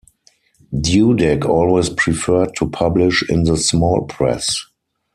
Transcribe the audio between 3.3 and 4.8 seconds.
the small press.